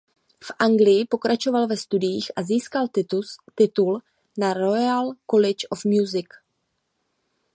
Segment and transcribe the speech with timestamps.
[0.43, 2.87] V Anglii pokračoval ve studiích a získal
[3.55, 3.99] titul
[4.37, 6.25] na Royal College of Music.